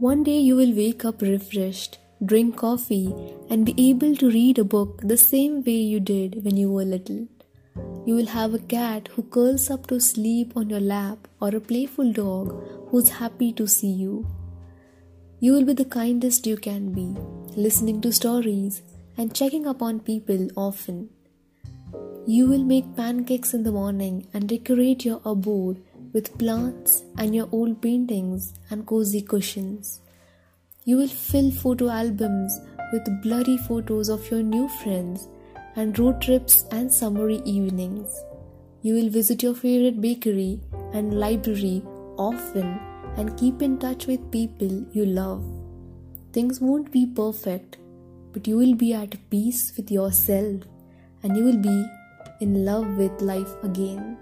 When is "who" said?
9.12-9.22